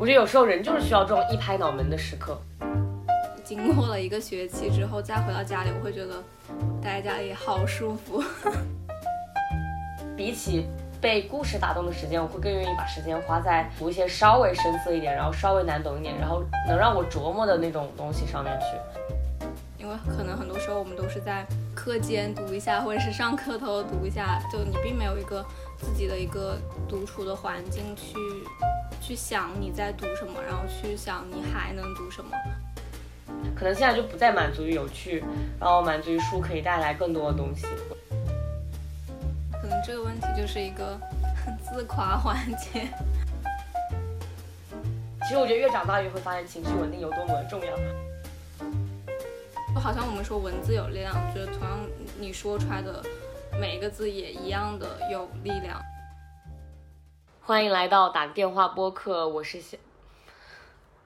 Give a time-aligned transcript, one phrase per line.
[0.00, 2.38] 我觉得有时候人就是需要这种一拍脑门的时刻。
[3.42, 6.22] 经过了一个学期之后，再回到家里，我会觉得
[6.80, 8.22] 待在家里好舒服。
[10.16, 10.68] 比起
[11.00, 19.46] 被故事打动的时间，我会更愿意把时间花在读一些稍微深色一点，然后稍微难懂一点，然后能让我琢磨的那种东西上面去。
[19.78, 21.44] 因为可能很多时候我们都是在
[21.74, 25.44] 课间读一下，或者是上课头读一下，就你并没有一个
[25.78, 26.58] 自己的一个
[26.88, 28.14] 独处的环境去
[29.00, 32.30] 去想你在读什么，然后去想你还能读什么。
[33.54, 35.22] 可能现在就不再满足于有趣，
[35.60, 37.66] 然后满足于书可以带来更多的东西。
[39.52, 40.98] 可能这个问题就是一个
[41.62, 42.88] 自夸环节。
[45.22, 47.76] 其实我觉得越长大越会发现情绪稳定有多么的重要。
[49.74, 51.78] 就好像我们说文字有力量，我觉得同样
[52.18, 53.02] 你说出来的
[53.58, 55.82] 每一个字也一样的有力量。
[57.40, 59.76] 欢迎来到打个电话播客，我是小，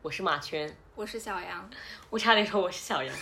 [0.03, 0.71] 我是马圈。
[0.95, 1.71] 我是小杨，
[2.11, 3.17] 我差点说我是小杨。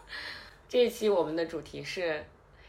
[0.68, 2.22] 这一期我们的主题是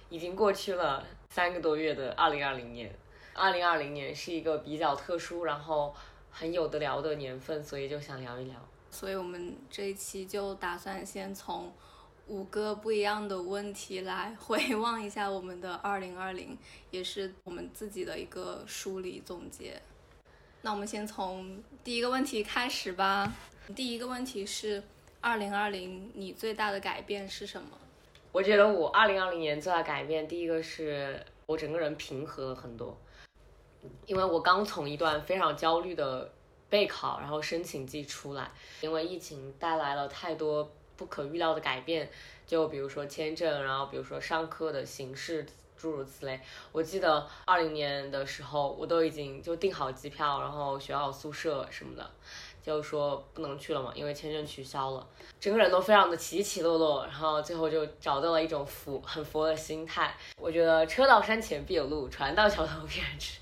[0.10, 2.90] 已经过去了三个多月的二零二零年。
[3.34, 5.94] 二零二零年是一个比较特殊，然后
[6.32, 8.56] 很有的聊的年份，所以就想聊一聊。
[8.90, 11.74] 所以我们这一期就打算先从
[12.28, 16.58] 五个不一样的问题来 回望一下我们的二零二零，
[16.92, 19.82] 也是我们自己的一个梳理总结。
[20.62, 23.32] 那我们先从第一个问题开始吧。
[23.76, 24.84] 第一个问题是，
[25.22, 27.70] 二零二零你最大的改变是什么？
[28.32, 32.98] 我觉得我二零二零年最大改变，第一个是我整个人平和了很多，
[34.06, 36.30] 因为我刚从一段非常焦虑的
[36.70, 42.10] 备考，然后申请季出来，因为疫情带来了太多不可预料的改变，
[42.46, 45.46] 就比如说签证，然后比如说上课的形式，
[45.78, 46.42] 诸如此类。
[46.72, 52.12] 我记得二零年的时候，我都已经就订好机票，然后学校宿舍什么的。
[52.60, 55.08] 就说不能去了嘛，因为签证取消了，
[55.40, 60.14] 整个人都非常的起起落落，然后最后就找到了一种佛很佛的心态。
[60.36, 63.40] 我觉得车到山前必有路，船到桥头必然直，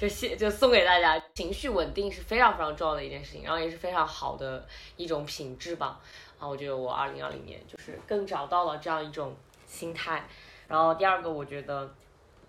[0.00, 6.00] 就谢就送给大家，情绪稳定是非常非常重要的一件事情，然后也是非常好的一种品质吧。
[6.44, 9.34] 然后我觉得我二零二零年就是更找到了这样一种
[9.66, 10.28] 心态。
[10.68, 11.90] 然后第二个，我觉得，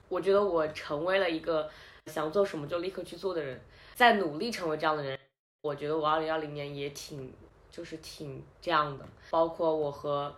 [0.10, 1.70] 我觉得我成为了一个
[2.08, 3.58] 想做什么就立刻去做的人，
[3.94, 5.18] 在努力成为这样的人。
[5.62, 7.34] 我觉得我二零二零年也挺，
[7.72, 10.36] 就是挺这样的，包括我和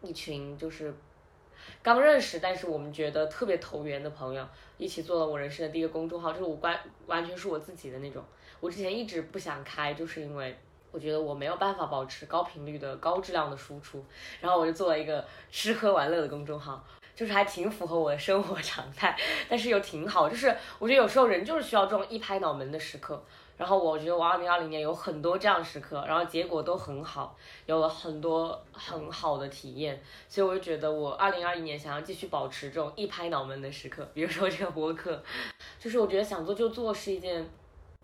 [0.00, 0.94] 一群就是
[1.82, 4.46] 刚认识，但是我们觉得特别投缘的朋友，
[4.78, 8.22] 一起做了我人生的第一个公众号，就是我完完全是我自己的那种。
[8.60, 10.56] 我之前一直不想开，就是因为
[10.92, 14.04] 我觉得我没有办法保持高频率的高质量的输出，
[14.40, 16.84] 然后我就做了一个吃喝玩乐的公众号，
[17.16, 23.20] 就是还挺符合我的生活常态，但是又挺好，就是我觉得有时候人就是需要这种一拍脑门的时刻。
[23.58, 27.36] 然后我觉得我二零二零年有很多这样时刻，然后结果都很好，
[27.66, 34.08] 有了很多很好的体验，所以我就觉得我二零二一年想要继续保持这种一拍脑门的时刻。
[34.14, 35.22] 比如说这个播客，
[35.78, 37.48] 就是我觉得想做就做是一件，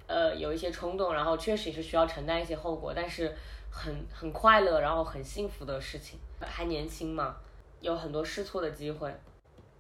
[0.09, 3.33] 呃，有一些冲动，然后确实也是需要承担一些后果，但是
[3.71, 6.19] 很很快乐，然后很幸福的事情。
[6.41, 7.37] 还年轻嘛，
[7.81, 9.15] 有很多试错的机会。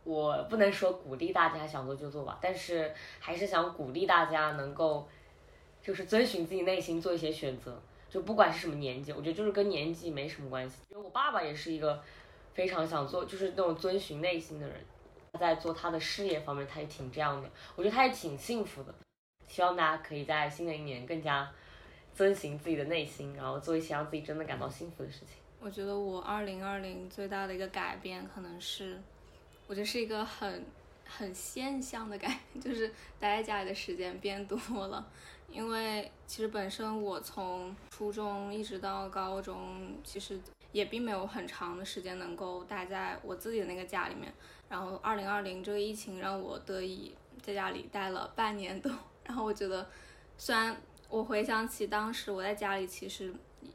[0.04, 5.08] 我不能说鼓励大家想做就做吧，但是还是想鼓励大家能够。
[5.80, 10.82] 就是遵循自己内心做一些选择，就不管是什么年纪，我觉得就是跟年纪没什么关系。
[10.90, 12.02] 因为我爸爸也是一个
[12.52, 14.76] 非常想做，就是那种遵循内心的人，
[15.32, 17.48] 他在做他的事业方面，他也挺这样的。
[17.76, 18.92] 我觉得他也挺幸福的。
[19.48, 21.50] 希望大家可以在新的一年更加
[22.14, 25.36] 遵循自己的内心，然后做一些让自己真的感到幸福的事情。
[25.60, 29.00] 我觉得我二零二零最大的一个改变，可能是
[29.66, 30.64] 我觉得是一个很
[31.04, 32.88] 很现象的改变， 就是
[33.19, 35.04] 待在家里的时间变多了。
[35.50, 40.38] 因为其实本身我从初中一直到高中，其实
[40.72, 44.32] 也并没有很长的时间能够待在我自己的那个家里面。
[44.69, 48.92] 然后二零二零这个疫情让我得以在家里待了半年多。
[49.28, 49.88] 然后我觉得，
[50.36, 50.76] 虽然
[51.08, 53.32] 我回想起当时我在家里，其实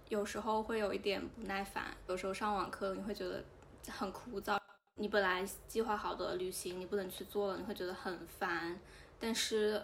[0.10, 3.42] 有时候会有一点不耐烦，有时候上网课你会觉得
[3.88, 4.60] 很枯燥，
[4.96, 8.78] 你本来计划好的旅行你不能去做了，你会觉得很烦。
[9.18, 9.82] 但是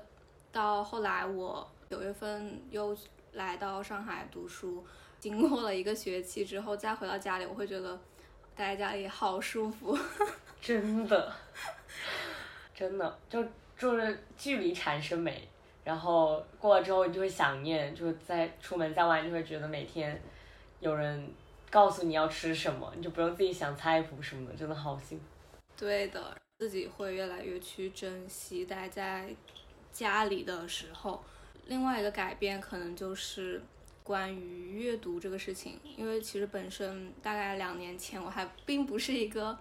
[0.52, 1.72] 到后来我。
[1.90, 2.96] 九月份又
[3.32, 4.86] 来到上海读书，
[5.20, 8.00] 经过了一个学期之后，再回到家里，我会觉得
[8.56, 9.98] 待在家里好舒服。
[10.62, 11.34] 真的，
[12.76, 13.44] 真的，就
[13.76, 15.50] 就是距离产生美，
[15.90, 20.22] 然后过了之后你就会想念，就在出门在外就会觉得每天
[20.80, 21.28] 有人
[21.72, 25.24] 告诉你要吃什么，你就不用自己想菜谱什么的，真的好幸福。
[25.76, 29.34] 对的，自己会越来越去珍惜待在
[29.92, 31.24] 家里的时候。
[31.66, 33.60] 另外一个改变可能就是
[34.04, 39.58] 关于阅读这个事情，因为其实本身大概两年前我还并不是一个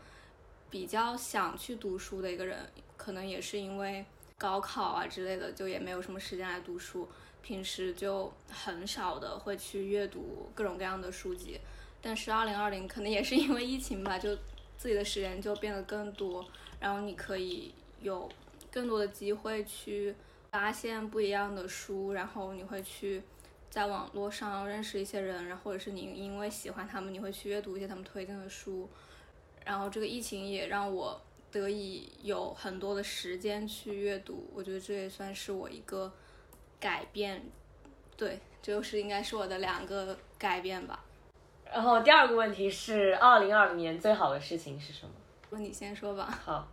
[0.69, 4.05] 比较想去读书的一个人，可能也是因为
[4.39, 7.07] 高考啊之类的，就也没有什么时间来读书，
[7.43, 11.61] 平时就很少的会去阅读各种各样的书籍。
[12.01, 14.35] 但是二零二零可能也是因为疫情吧，就
[14.77, 16.49] 自己的时间就变得更多，
[16.81, 18.31] 然后你可以有
[18.71, 20.15] 更多的机会去。
[20.51, 23.23] 发现不一样的书，然后你会去
[23.69, 28.89] 在网络上认识一些人，然后或者是你因为喜欢他们，你会去阅读一些他们推荐的书。
[29.67, 31.21] 然后这个疫情也让我
[31.51, 36.13] 得以有很多的时间去阅读，我觉得这也算是我一个
[36.81, 37.43] 改变。
[38.17, 41.05] 对，这就是应该是我的两个改变吧。
[41.71, 45.13] 然后第二个问题是，二零二零年最好的事情是什么？
[45.51, 46.41] 那你先说吧。
[46.45, 46.69] 好，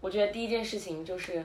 [0.00, 1.44] 我觉得第一件事情就是。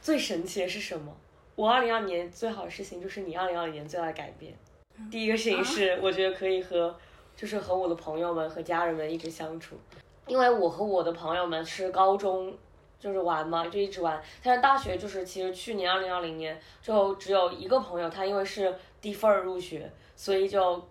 [0.00, 1.16] 最神奇的是什么？
[1.54, 4.52] 我二零二年最好的事情就是你二零二零年最大的改变。
[5.12, 6.98] 第一个事情是，我觉得可以和，
[7.36, 9.76] 就是和我的朋友们和家人们一直相处，
[10.26, 12.56] 因为我和我的朋友们是高中
[12.98, 14.22] 就是玩嘛，就一直玩。
[14.42, 20.82] 但是大学就是其实去年二零二零年就只有一个朋友，他因为是低分入学，所以就。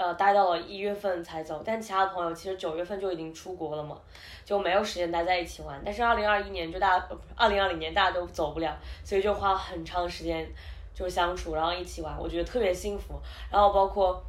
[0.00, 3.98] 呃，待到了一月份才走，但其他朋友其实九月份就已经出国了嘛，
[4.44, 5.82] 就没有时间待在一起玩。
[5.84, 10.48] 但是二零二一年就大家，二零二零年大家都走不了，所以就花很长时间
[10.94, 13.14] 就相处，然后一起玩，我觉得特别幸福。
[13.50, 14.22] 然后包括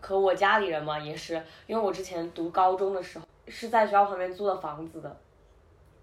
[0.00, 1.34] 和我家里人嘛，也是，
[1.66, 5.16] 因为我之前读高中的时候是在学校旁边租的房子的，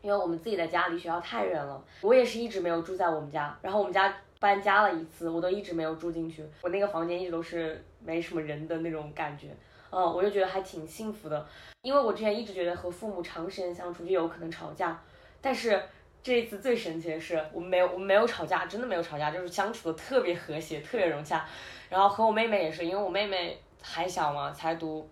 [0.02, 4.14] 因为我们自己的家离学校太远了，我也是一直没有住在我们家，然后我们家。
[4.40, 6.46] 搬家了一次，我都一直没有住进去。
[6.62, 9.48] 我那个房间一直都是没什么人的那种感觉，
[9.90, 11.44] 嗯，我就觉得还挺幸福的。
[11.82, 15.02] 因为我之前一直觉得和父母长时间相处就有可能吵架，
[15.42, 15.82] 但是
[16.22, 21.44] 这一次最神奇的是，我们没有，我们没有吵架，真的没有吵架，就是相处的特别和谐，特别融洽。
[21.90, 25.10] 然后和我妹妹也是，因为我妹妹还小嘛，才读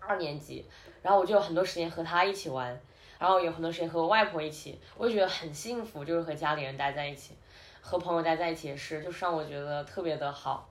[0.00, 0.66] 二年级，
[1.04, 2.80] 然后我就有很多时间和他一起玩，
[3.18, 7.34] 然后有很多时间和我外婆一起，我就觉得很幸福，就是和家里人待在一起。
[7.82, 10.66] 和朋友待在一起也是，就是让我觉得特别的好。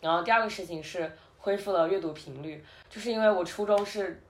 [0.00, 4.22] 然后第二个事情是恢复了阅读频率，就是因为我初中是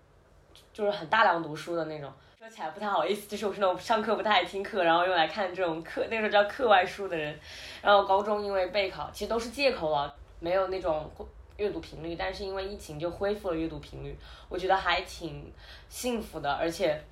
[0.73, 7.39] 就是很大量读书的那种，说起来不太好意思，就是我是那种上课不太爱听课，然后用来看这种课那时候叫课外书的人。
[7.83, 11.11] 然后高中因为备考，其实都是借口了，没有那种
[11.57, 14.17] 阅读频率，但是因为疫情就恢复了阅读频率，
[14.49, 15.53] 我觉得还挺
[15.89, 16.53] 幸福的。
[16.53, 17.03] 而且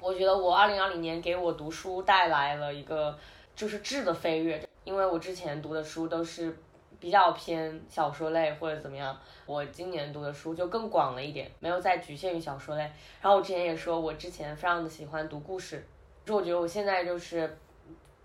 [0.00, 3.18] 我觉得我二零二零年给我读书带来了一个。
[3.56, 6.56] 就是质的飞跃，因为我之前读的书都是
[6.98, 9.14] 比较偏小说类或者怎么样，
[9.44, 12.82] 我今年读的书就更广了一点，没有再局限于小说类。
[13.20, 15.86] 然后我之前也说，我之前非常的喜欢读故事，
[16.24, 17.58] 就我觉得我现在就是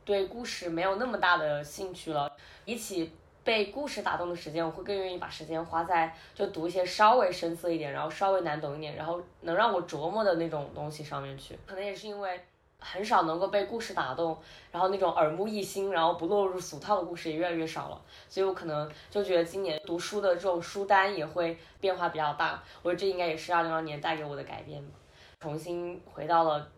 [0.06, 2.32] 对故事没有那么大的兴趣了。
[2.64, 3.12] 比起
[3.46, 11.58] 被故事打动的时间，我会更愿意把时间花在就读一些稍微深色一点，然后稍微难懂一点，然后能让我琢磨的那种东西上面去。
[11.66, 12.38] 可能也是因为。
[12.78, 14.38] 很少能够被故事打动，
[14.70, 18.00] 然后那种耳目一新，然后不落入俗套的故事也越来越少了，
[18.30, 22.62] 所以我可能就觉得今年读书的这种书单也会变化比较大。
[22.84, 24.92] 我觉得这应该也是二零二年带给我的改变吧，
[25.40, 26.70] 重新回到了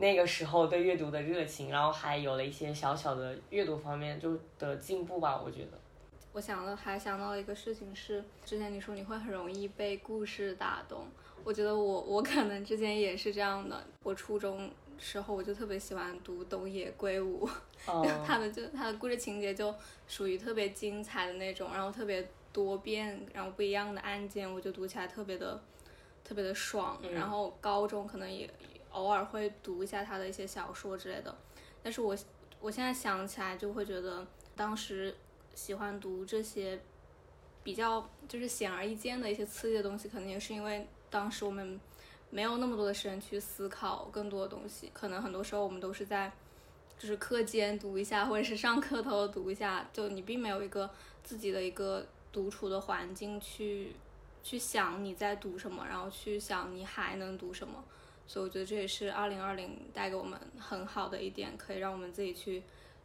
[0.00, 5.40] 那个时候对阅读的热情，然后还有了一些小小的阅读方面就的进步吧。
[5.40, 5.78] 我觉得，
[6.32, 11.06] 我想了还想到一个事情是，之前你说你会很容易被故事打动，
[11.44, 14.70] 我觉得我我可能之前也是这样的，我初中。
[15.02, 17.48] 时候我就特别喜欢读东野圭吾，
[18.22, 19.74] 他的就他的故事情节就
[20.06, 25.58] 属于特别精彩的那种，然后特别多变，然后不一样的案件，我就读起来特别的
[26.22, 27.00] 特别的爽。
[27.14, 28.46] 然后高中可能也
[28.90, 31.36] 偶尔会读一下他的一些小说之类的，
[31.82, 32.16] 但是我
[32.60, 35.14] 我现在想起来就会觉得当时
[35.54, 36.80] 喜欢读这些
[37.62, 41.80] 比较就是显而易见的一些刺激的东西，可能也是因为当时我们。
[42.32, 46.32] 没有那么多的时间去思考更多的东西，可能很多时候我们都是在，
[46.96, 50.88] 就是课间读一下，或者是上课头读一下，就你并没有一个
[51.24, 53.96] 自己的一个独处的环境去
[54.44, 57.82] 去想你在读什么，然后去想你还能读什么。
[58.30, 62.62] 所以我觉得这也是二零二零带给我们很好的一点，可以让我们自己去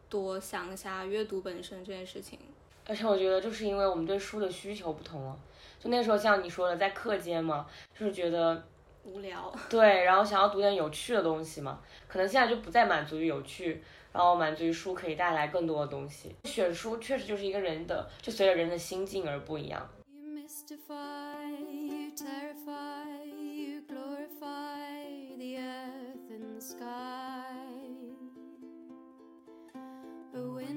[0.07, 2.37] 多想一下阅读本身这件事情。
[2.85, 5.35] 而且我觉得就是因为我们对书的需求不同了，
[5.79, 7.65] 就那时候像你说的在课间嘛，
[7.97, 8.63] 就是觉得。
[9.03, 16.35] 无聊，对，然后想要读点有趣的东西嘛，可能现在就不再满足于有趣，然后满足于书可以带来更多的东西。
[16.43, 19.89] 选书确实就是一个人的，就随着人的心境而不一样。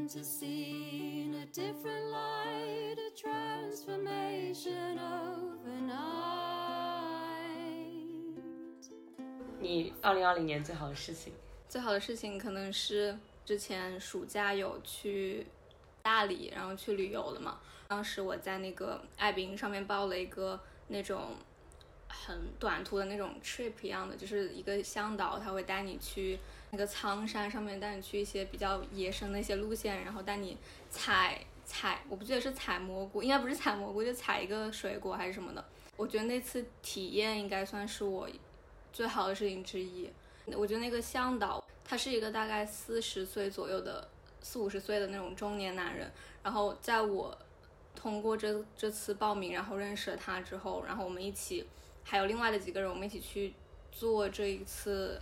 [0.08, 5.98] To see in a different light, a transformation overnight.
[9.60, 11.34] 你二零二零年最好的事情，
[11.68, 15.46] 最好的事情可能是之前暑假有去
[16.00, 17.60] 大理，然后去旅游了嘛。
[17.88, 21.36] 当时我在那个爱彼迎上面报了一个那种
[22.26, 26.38] 很短途的那种 trip 一样的，就是一个向导，他会带你去
[26.70, 30.56] 那个苍山上面，带你去一些比较野生的一些路线，然后带你
[30.90, 35.64] 采采，我不记得是采蘑菇，应该不是采蘑菇，就采一个水果还是什么的。
[35.96, 38.28] 我觉得那次体验应该算是我
[38.92, 40.10] 最好的事情之一。
[40.56, 44.08] 我觉得那个向导他是一个大概四十岁左右的
[44.40, 46.10] 四五十岁的那种中年男人，
[46.42, 47.36] 然后在我
[47.94, 51.66] 通过这这次报名，然后认识了他之后，然后我们一起
[52.10, 53.52] 还有另外的几个人，我们一起去
[53.92, 55.20] 做这一次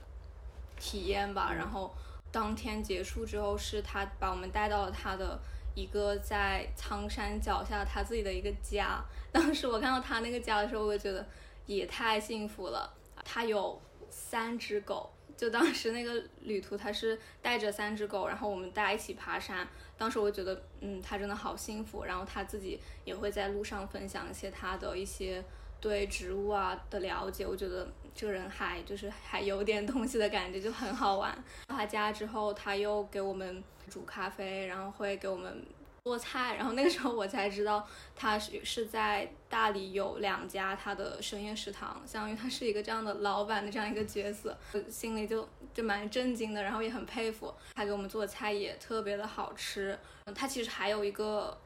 [0.78, 1.52] 体验吧。
[1.52, 1.92] 然后
[2.30, 5.36] 当天结束之后，是他把我们带到了他的
[5.74, 9.04] 一个在苍山脚下他自己的一个家。
[9.32, 11.26] 当时我看到他那个家的时候，我就觉得
[11.66, 12.94] 也太幸福了。
[13.24, 19.66] 他有三只狗，就当时那个旅途他是带着三只狗，然后我们大家一起爬山。
[19.98, 22.04] 当时我觉得，嗯，他真的好幸福。
[22.04, 25.42] 然后他自己也会在路上分享一些他的一些
[25.80, 27.46] 对植物啊的了解。
[27.46, 31.32] 我觉得这个人还就是还有点东西的感觉，就很好玩。
[31.66, 35.64] 到他家之后，他又给我们煮咖啡，然后会给我们
[36.04, 36.54] 做菜。
[36.56, 44.56] 然后那个时候我才知道，他是是在大理有两家他的深夜食堂，相当于他是一个这样的老板的这样一个角色，
[44.88, 47.52] 心里就就蛮震惊的，然后也很佩服。
[47.74, 49.98] 他给我们做菜也特别的好吃。
[50.34, 51.56] 他其实还有一个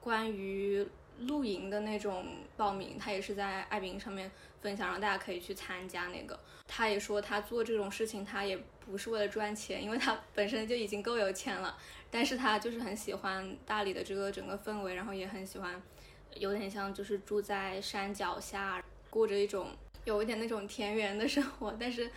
[0.00, 0.86] 关于
[1.20, 6.38] 露营的那种报名，他也是在爱彼迎上面分享，让大家可以去参加那个。
[6.66, 11.76] 他也说他做这种事情，他也不是为了赚钱，因为他本身就已经够有钱了，
[12.10, 15.80] 但是他就是很喜欢大理的这个整个氛围，然后也很喜欢，
[16.34, 19.68] 有点像就是住在山脚下，过着一种
[20.04, 22.10] 有一点那种田园的生活， 但是。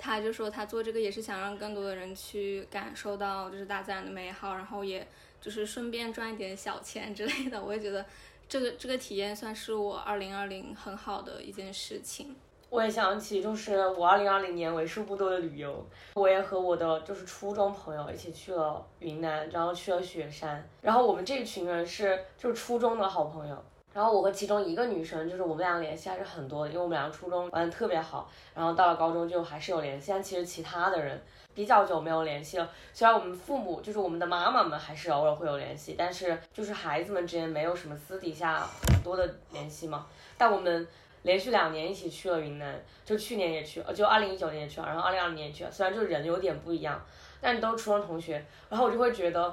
[0.00, 5.04] 他就说他做这个也是想让更多的人去感受到就是大自然的美好，然后也
[5.40, 7.60] 就是顺便赚一点小钱之类的。
[7.60, 8.06] 我也觉得
[8.48, 12.34] 这个这个体验算是我二零二零很好的一件事情。
[12.70, 23.64] 我也想起，就是我二零二零年为数不多的旅游，我也和我的就是初中朋友一起去了云南，然后去了雪山，然后我们这群人是就是初中的好朋友。
[23.98, 30.12] 然后我和其中一个女生，就是我们俩联系还是很多的，因为我们两个初中玩的特别好，然后到了高中就还是有联系。
[30.12, 31.20] 但其实其他的人
[31.52, 40.06] 比较久没有联系了，虽然我们父母就是我们的妈妈们还是偶尔会有联系，但是就是孩子们之间没有什么私底下很多的联系嘛。
[40.36, 40.86] 但我们
[41.22, 45.72] 连续两年一起去了云南，就去年也去，呃，就二零一九年也去了，然后二零二零年也去了。
[45.72, 47.04] 虽然就人有点不一样，
[47.40, 49.52] 但都是初中同学，然后我就会觉得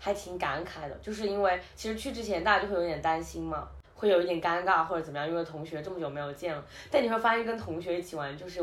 [0.00, 3.68] 还挺感慨的，就是因为其实去之前大家就会有点担心嘛。
[3.94, 8.62] 会有一点尴尬或者怎么样，因为同学这么久没有见了，但你会发现跟同学一起玩就是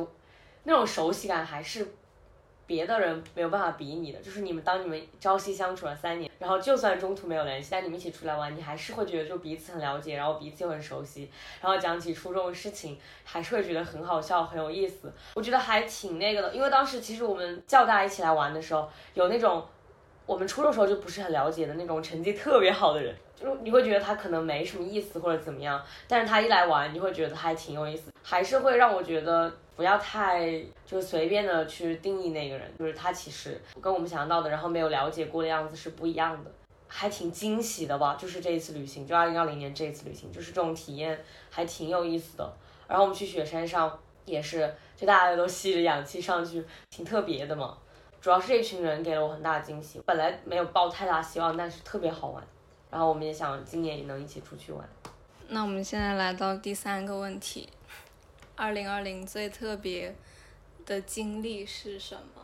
[0.63, 1.88] 那种熟悉感还是
[2.67, 4.19] 别的人没有办法比拟的。
[4.19, 11.29] 就是你们当你们朝夕相处了三年，然后就算中途没有联系，但你们一起出来玩，你还是会觉得就彼此很了解，然后彼此又很熟悉，
[11.61, 15.11] 然后讲起初中的事情，还是会觉得很好笑，很有意思。
[15.33, 19.65] 我觉得还挺那个的，因为当时其实我们叫大家一起来玩的时候，有那种
[20.25, 23.13] 我们初中时候就不是很了解的那种成绩特别好的人。
[23.41, 36.51] 就你会觉得他可能没什么意思或者怎么样，但是他一来玩，你会觉得他还挺有意思，还是会让我觉得不要太就随便的去定义那个人，就是他其实跟我们想象到的，然后没有了解过的样子是不一样的，
[36.88, 38.15] 还挺惊喜的吧。
[38.19, 41.19] 就是这一次旅行，就二零二零年这一次旅行，就是这种体验
[41.50, 42.53] 还挺有意思的。
[42.88, 47.77] 然后我们去雪山上也是，就大家都吸着氧气上去，挺特别的嘛。
[48.19, 52.43] 主要是这群人给了我很大的惊喜，本来没有抱太大希望，但是特别好玩。
[52.91, 54.88] 然后我们也想今年也能一起出去玩。
[55.48, 57.67] 那我们现在来到第三个问题：
[58.55, 60.13] 二零二零最特别
[60.86, 62.41] 的经历是什么？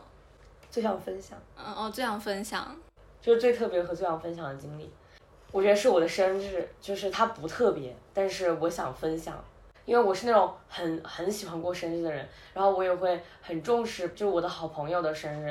[0.70, 2.76] 最想分享，嗯哦，最想分享，
[3.20, 4.90] 就是最特别和最想分享的经历。
[5.50, 9.42] 我觉得是我的生日，就是它不特别，但是我想分享，
[9.86, 15.46] 因为我是那种很很喜欢过生日的人，然后我也会很重视，就是我的好朋友的生日。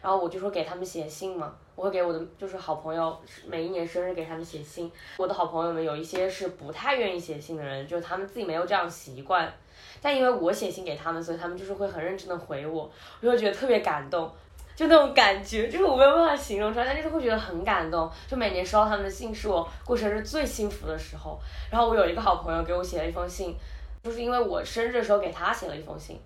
[0.00, 4.92] 然后我就说给他们写信嘛，我会给我的就是好朋友每一年生日给他们写信。
[5.16, 9.50] 我的好朋友们有一些是不太愿意写信的人，就是他们自己没有这样习惯。
[10.02, 12.82] 但因为我写信给他们，所以他们就是会很认真的回我，
[13.22, 14.30] 我就觉得特别感动，
[14.76, 18.10] 就那种感觉，就是我没有办法形容出来，但就是会觉得很感动。
[18.28, 21.40] 就每年收到他们的信，是我过生日最幸福的时候。
[21.70, 23.56] 然后我有一个好朋友给我写了一封信，
[24.02, 26.20] 就是因为我生日的时候给他写了一封信，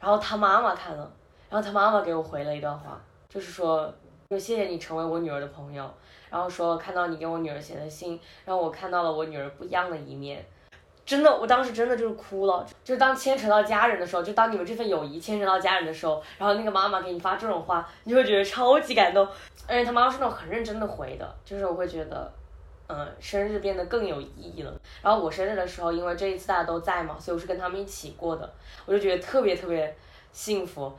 [0.00, 1.12] 然后他妈妈看了，
[1.48, 3.00] 然后他妈妈给我回了一段话。
[3.28, 3.94] 就是说，
[4.30, 5.92] 就谢谢你成为我女儿的朋友，
[6.30, 10.46] 然后说看到你给我女儿写的信，让我看到了我女儿不一样的一面。
[11.04, 12.64] 真的，我当时真的就是哭了。
[12.84, 19.26] 就当牵扯到家人的时候，就当你们这份友谊牵扯到家人的时候，然后那个妈妈给你发这种话，你就会觉得超级感动。
[19.66, 22.32] 而且他妈妈是那种很认真的回的，就是我会觉得，
[22.86, 24.72] 嗯，生日变得更有意义了。
[25.02, 28.48] 然后我生日的时候，因为这一次大家都在嘛，所以我是跟他们一起过的，
[28.86, 29.92] 我就觉得特别特别
[30.30, 30.92] 幸福。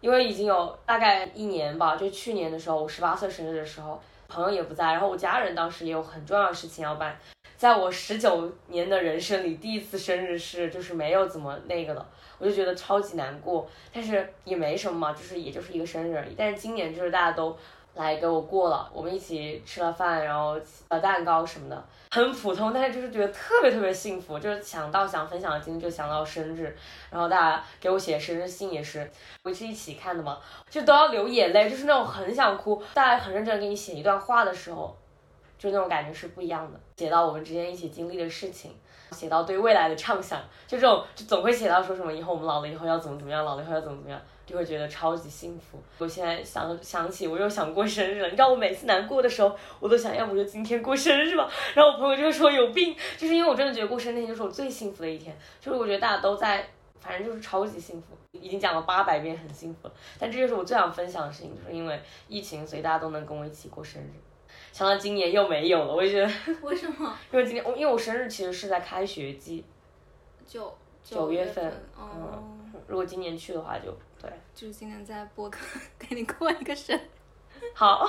[0.00, 7.18] 因为已经有大概一年吧，就去年的时候，我十八岁生日的时候，朋友也不在，然后我家人当时也有很重要的事情要办。
[7.56, 12.06] 在我十九年的人生里，第一次生日是就是没有怎么那个的，
[12.38, 16.34] 我就觉得超级难过，但是也没什么嘛，就是也就是一个生日而已。
[16.38, 17.56] 但是今年就是大家都
[18.04, 26.76] 来给我过了，我们一起吃了饭，然后呃蛋糕什么的，很普通，但是就是觉得特别特别幸福，就是想到想分享的经历就想到生日，
[27.10, 29.10] 然后大家给我写生日信也是，
[29.44, 30.38] 我是一起看的嘛，
[30.70, 34.96] 就都要流眼泪，就是那种很想哭，大家很认真给你写一段话的时候。
[35.58, 38.70] 就那种感觉是不一样的，写到我们之间一起经历的事情，
[39.10, 40.38] 写到对未来的畅想，
[40.68, 45.78] 就这种就总会写到说什么以后我们老了以后要怎么怎么样，老了以后要怎么怎么样，就会觉得超级幸福。
[45.98, 51.46] 我现在想想起我又想过生日了，你知道我每次难过的时候，我都想要不就今天过生日吧。
[51.74, 56.66] 然后我朋友就会说有病，就是因为我真的觉得过生日那天就是我最幸福的一天，就是我觉得大家都在，
[56.98, 59.94] 反正就是超级幸福，已经讲了八百遍很幸福了。
[60.18, 64.10] 但这就是我最想分享的事情，就是因为疫情，所以大家都能跟我一起过生日。
[64.72, 67.14] 想到今年又没有了，我就觉得， 为什么？
[67.30, 69.64] 因为今年我因为我生日其实是在开学季，
[70.46, 75.58] 九九月份，哦，嗯，如果今年去的话就对，就是今天在播客
[75.98, 77.00] 给你过一个生日。
[77.74, 78.08] 好，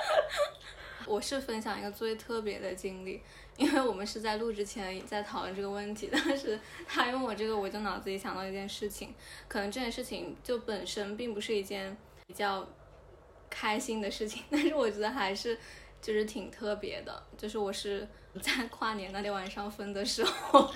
[1.06, 3.22] 我是分享一个最特别的经历，
[3.56, 9.14] 因为我们是在录之前在讨论这个问题，但是他问我这个，我就脑子里想到一件事情，
[9.48, 11.96] 可能这件事情就本身并不是一件
[12.26, 12.66] 比较。
[13.48, 15.56] 开心的事情， 但是我觉得还是
[16.02, 18.06] 就是挺特别的，就是我是
[18.42, 20.68] 在跨年那天晚上分的时候，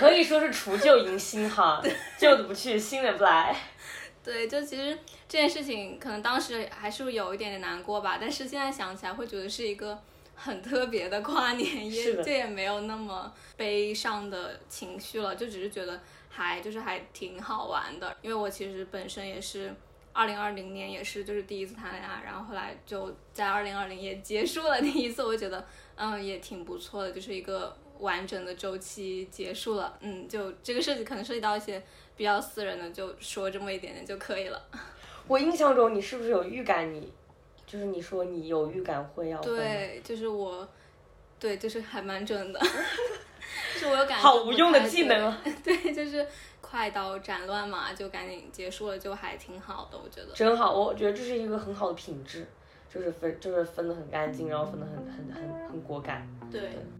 [0.00, 1.82] 可以说是除旧迎新哈，
[2.16, 3.54] 旧的不去，新的不来。
[4.24, 9.98] 对，就其实这件事情可能当时还是有一点点难过吧，但是现在想起来会觉得是一个
[10.34, 16.00] 很特别的跨年夜，这也没有那么悲伤的情绪了，就只是觉得。
[16.32, 19.74] 还就是还挺好玩的，因为我其实本身也是
[20.12, 31.82] 二零二零年也是就是第一次谈恋爱，然后后来就在二零二零也结束了第一次，我觉得嗯也挺不错的，就是一个完整的周期结束了，嗯，就这个涉及可能涉及到一些
[32.16, 34.62] 比较私人的，就说这么一点点就可以了。
[35.28, 36.92] 我印象中你是不是有预感？
[36.92, 37.12] 你
[37.66, 40.68] 就是你说你有预感会要对，就是我，
[41.38, 42.60] 对，就是还蛮准的。
[43.76, 45.42] 是我有感觉，好无用的技能啊！
[45.64, 46.26] 对，就是
[46.60, 50.32] 快刀斩乱麻，就赶紧结束了，就还挺好的，我觉得。
[50.34, 52.46] 真好，我觉得这是一个很好的品质，
[52.92, 56.28] 就是分，就是分的很干净，然后分的很很很很果敢。
[56.50, 56.60] 对。
[56.60, 56.99] 嗯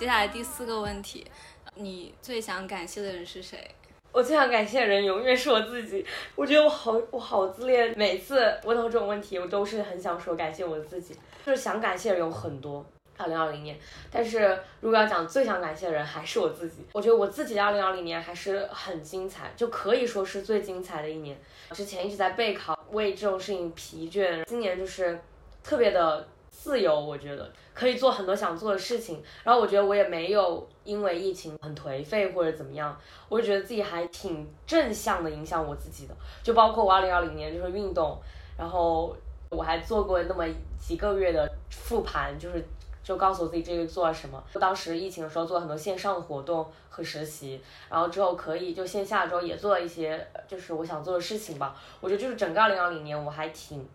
[0.00, 1.26] 接下来第四个问题，
[1.74, 3.70] 你最想感谢的人是谁？
[4.10, 6.02] 我最想感谢的人永远是我自己。
[6.34, 7.92] 我觉得我好，我好自恋。
[7.98, 11.14] 每次问到这种问题，我都是很想说感谢我自己。
[11.44, 12.82] 就是想感谢的人有很多，
[13.18, 13.78] 二零二零年。
[14.10, 16.86] 但是如果要讲最想感谢的人，还是我自己。
[16.94, 21.38] 我觉得我自己的二零二零年还是很精彩，就可以说是最精彩的一年。
[21.72, 24.44] 之前一直在备考，为这种事情疲倦。
[24.46, 25.20] 今年就是
[25.62, 26.26] 特别的。
[26.50, 29.22] 自由，我觉得可以做很多想做的事情。
[29.44, 36.14] 然后我觉得我也没有因为疫情很颓废或者怎么样，我就觉得自己还挺正向的影响我自己的。
[36.42, 38.20] 就包括我二零二零年就是运动，
[38.58, 39.16] 然后
[39.48, 40.44] 我还做过那么
[40.78, 42.62] 几个月的复盘，就是
[43.02, 44.42] 就告诉我自己这个做了什么。
[44.60, 51.74] 当时疫情的时候做了很多线上的活动和实习，然后之后可以就线下之后也做了一些就是我想做的事情吧。
[52.00, 53.88] 我觉得就是整个二零二零年我还挺。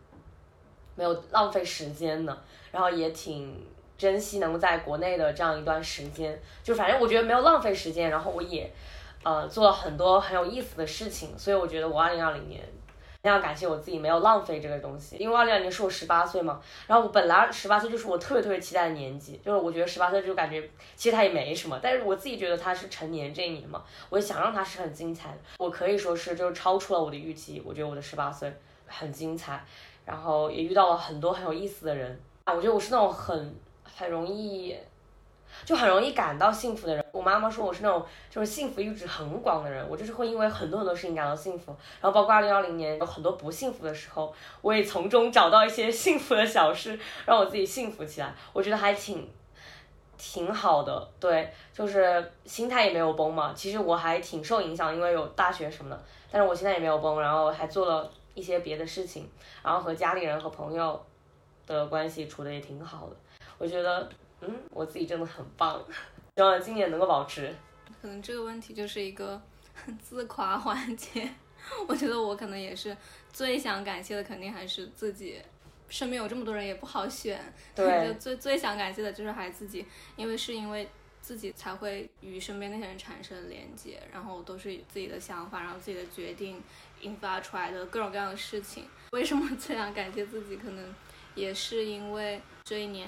[0.96, 2.38] 没有浪费时间的，
[2.72, 3.62] 然后也挺
[3.98, 8.70] 珍惜能够在国内的这样一段时间，就反正我觉得没有浪费时间，然后我也，
[9.24, 12.62] 呃，做了很多很有意思的事情，所以我觉得我二零二零年
[13.24, 20.62] 非常感谢我自己没有浪费这个东西，因为二零二零年是我十八岁嘛，然后我本来十八岁就是我特别特别期待的年纪，就是我觉得十八岁就感觉
[20.96, 28.54] 其实它也没什么，但是我自己觉得它是成年这一年嘛，我想让它是很精彩的，我可以说是就是超出了我的预期，我觉得我的十八岁
[28.86, 29.66] 很精彩。
[30.06, 34.76] 然后也遇到了很多很有意思的人啊，我觉得我是那种很很容易，
[35.66, 37.04] 就很容易感到幸福的人。
[37.12, 41.76] 我妈妈说我是那种就是幸福阈值很广的人，我就是会因为很多很多事情感到幸福。
[42.02, 48.34] 然后包括二零二零年有很多不幸福的时候，我也从中找到一些幸福的小事，让我自己幸福起来。
[48.54, 49.28] 我觉得还挺
[50.18, 53.54] 挺好的，对，就是心态也没有崩嘛。
[53.56, 59.28] 其实我还挺受影响，因为有大学什么的，但是我现在也没有崩，然后还做了一些别的事情，
[59.64, 61.04] 然后和家里人和朋友
[61.66, 63.16] 的关系处的也挺好的。
[63.58, 64.08] 我觉得，
[64.42, 65.84] 嗯，我自己真的很棒，
[66.36, 67.52] 希望今年能够保持。
[68.02, 69.42] 可能这个问题就是一个
[70.00, 71.28] 自夸环节。
[71.88, 72.96] 我觉得我可能也是
[73.34, 75.42] 最想感谢的，肯定还是自己。
[75.88, 77.40] 身边有这么多人也不好选，
[77.76, 80.88] 对 就最最想感谢的就是还自己，因为是因为
[81.22, 86.60] 自己才会与身边那些人产生连接，然后都是自己的想法，然后自己的决定
[87.06, 88.86] 引发出来的各种各样的事情。
[89.12, 90.58] 为什么这样感谢自己？
[90.58, 90.94] 可能
[91.36, 93.08] 也是因为这一年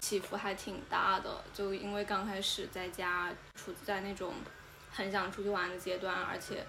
[0.00, 4.32] 起伏还挺大的，就因为刚开始在家处在那种
[4.90, 6.64] 很想出去玩的阶段，而且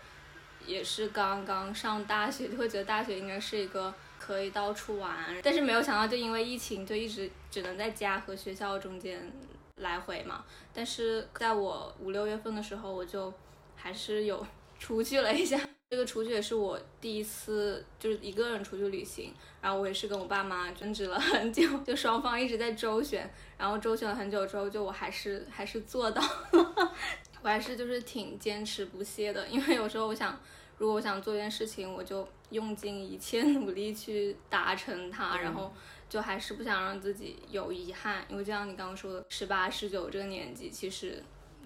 [0.66, 3.94] 也是刚刚上大学，就会觉得大学应该是一个。
[4.20, 9.32] 可以到处玩，但是没有想到，就因为疫情，就一直只能在家和学校中间
[9.78, 10.44] 来回嘛。
[10.74, 13.34] 但是在我五六月份的时候，我就
[13.78, 14.46] 还是有
[14.78, 15.58] 出去了一下。
[15.90, 19.34] 这个出去也是我第一次，就是一个人出去旅行。
[19.60, 23.28] 然后我也是跟我爸妈争执了很久，就双方一直在周旋。
[23.58, 26.94] 然后周旋了很久之后，就我还是还是做到了。
[27.42, 30.40] 我还是就是挺坚持不懈的，因为有时候我想。
[30.78, 35.74] 如果我想做一件事情，我就用尽一切努力去达成它，然后
[36.08, 41.22] 就还是不想让自己有遗憾，因为就像你刚刚说的，十八、十九这个年纪，其实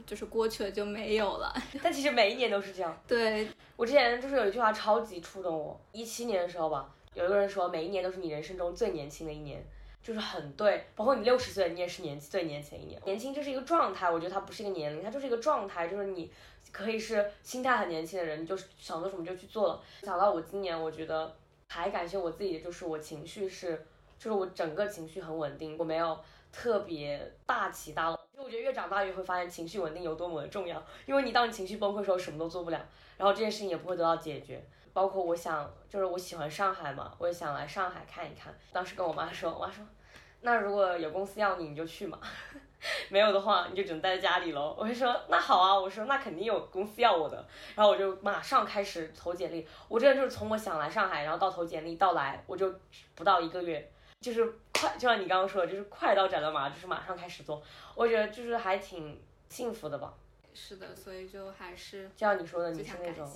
[0.06, 1.54] 就是过去了就没有了。
[1.82, 2.98] 但其实每一年都是这样。
[3.08, 9.66] 对我之前就是有一句话超级触动我，一七年的时候吧，有一个人说，每一年都是你人生中最年轻的一年。
[10.02, 13.02] 就是很对，包括你六十岁，你也是年最年轻一年。
[13.06, 16.30] 年轻就是一个状态，我觉得它不是一个年龄，它就是一个状态，就是你
[16.74, 19.82] 可以是心态很年轻的人，你就是想做什么就去做了。
[20.02, 21.34] 想到我今年，我觉得
[21.70, 23.78] 还感谢我自己，就是我情绪是，
[24.20, 26.20] 就是我整个情绪很稳定，我没有
[26.52, 28.23] 特别大起大落。
[28.44, 32.86] 我觉得越长大越会发现情绪稳定有多么的重要，因为你当你情绪崩溃的时候，什么都做不了，
[33.18, 34.62] 然后这件事情也不会得到解决。
[34.92, 38.54] 包括我想，就是我喜欢上海嘛，我也想来上海看一看。
[38.72, 39.84] 当时跟我妈说，我妈说，
[40.42, 42.18] 那如果有公司要你，你就去嘛；
[43.10, 44.76] 没有的话，你就只能待在家里喽。
[44.78, 47.44] 我就说那好啊，我说那肯定有公司要我的。
[47.76, 49.66] 然后我就马上开始投简历。
[49.88, 52.72] 我真的就是从我想来上海，然后到投简历到来，我就
[53.16, 53.90] 不到一个月，
[54.24, 57.62] 就是快，就像你刚刚说的，就是快刀斩乱麻，就是马上开始做。
[57.94, 60.14] 我觉得就是还挺幸福的吧。
[60.54, 63.30] 是的，所以就还是就像你说的，你是那种。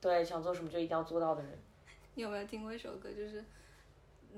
[0.00, 1.58] 对，想做什么就一定要做到的人。
[2.14, 3.44] 你有没有听过一首歌，就是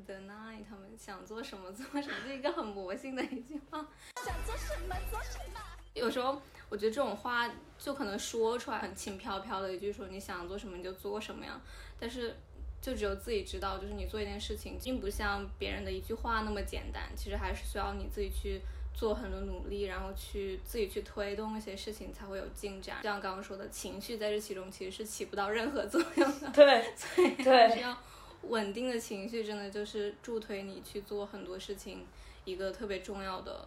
[0.07, 3.79] The Nine 他们想做什么做什么，就一个很魔性的一句话。
[4.25, 5.61] 想做什么做什么。
[5.93, 11.61] 有时候我觉得这种话就可能说出来很轻飘飘的一句，说你想做什么你就做什么呀。
[11.99, 12.37] 但是
[12.81, 18.61] 就只有自己知道，就是你做一件事情，并不像别人的一句话那么简单，其实还是需要你自己去。
[18.93, 22.99] 做很多努力，然后去自己去推动一些事情，才会有进展。
[23.05, 26.51] 像刚刚说的情绪，在这其中其实是起不到任何作用的。
[26.53, 27.97] 对， 所以对，需要
[28.43, 32.05] 稳定的情绪，真的就是助推你去做很多事情
[32.45, 33.67] 一个特别重要的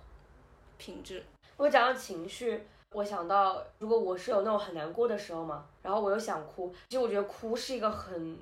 [0.77, 1.23] 品质。
[1.55, 8.37] 我讲到情绪，我想到如果我是有那种很难过的时候嘛，然后我又想哭，其实我觉得哭是一个很，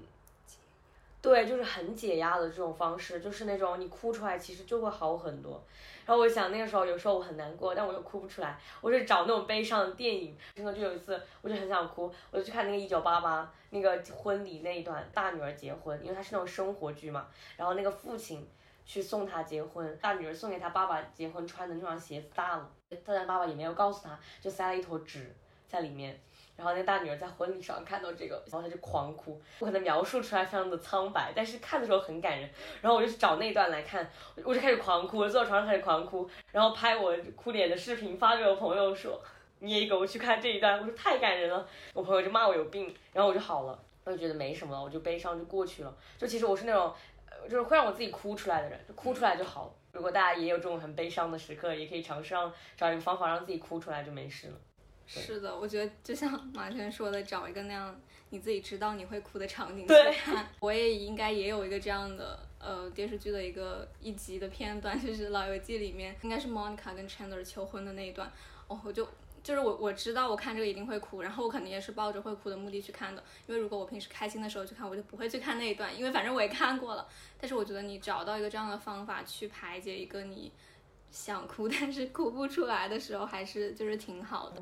[1.22, 5.64] 对，就是很解压的这种方式，就是那种你哭出来，其实就会好很多。
[6.04, 10.36] 然后我想那个时候，有时候我很难过，但我又哭不出来，我就找那种悲伤的电影。
[10.56, 17.28] 真的就有一次，我就很想哭，我就去看那个《一九八八》那个婚礼那一段，大女儿结婚，因为它是那种生活剧嘛。
[17.56, 18.50] 然后那个父亲
[18.84, 22.68] 去送她结婚，大女儿送给她爸爸结婚穿的那双鞋子大了，
[23.06, 25.34] 但她爸爸也没有告诉她，就塞了一坨纸
[25.68, 26.20] 在里面。
[26.62, 29.42] 然后那大女儿在婚礼上看到这个，然后她就狂哭。
[29.58, 32.48] 我可能描述出来非常的苍白，但是看的时候很感人。
[32.82, 34.08] 然后我就去找那段来看，
[34.44, 39.20] 我就开始狂哭，我坐在床上开始狂哭，然后拍我哭脸的视频发给我朋友说，
[39.58, 40.80] 你也给我去看这一段。
[40.80, 45.92] 我说太感人了，我朋友就骂我有病，然后我就好了，我就觉得没什么了，我就悲伤就过去了。
[46.20, 46.94] 就其实我是那种，
[47.50, 49.72] 就是会让我自己哭出来的人，就哭出来就好了。
[49.94, 54.54] 如果大家也有这种很悲伤的时刻，也可以尝试让找一个方法让自己哭出来，就没事了。
[55.20, 60.48] 是的，我觉得就像马轩说的，找一个那样你自己知道你会哭的场景去看。
[60.62, 68.32] 我也应该也有一个这样的呃电视剧的一个一集的片段， 就是《老友记》里面应该是 Monica 跟 Chandler 求婚的那一段。
[68.68, 69.06] 哦，我就
[69.44, 73.22] 就是我我知道我看这个一定会哭，然后我肯定也是抱着会哭的目的去看的。
[73.48, 77.06] 因为如果我平时开心的时候去看，我就不会去看那一段，因为反正我也看过了。
[77.38, 80.52] 但是我觉得你找到一个这样的方法去排解一个你
[81.10, 84.62] 想哭但是哭不出来的时候，还是就是挺好的。